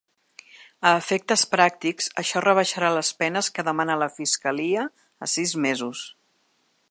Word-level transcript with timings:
A 0.91 0.93
efectes 1.01 1.43
pràctics 1.51 2.09
això 2.21 2.43
rebaixarà 2.45 2.89
les 2.97 3.13
penes 3.21 3.51
que 3.57 3.67
demana 3.69 3.99
la 4.05 4.11
fiscalia 4.17 4.89
a 5.27 5.29
sis 5.37 5.57
mesos. 5.69 6.05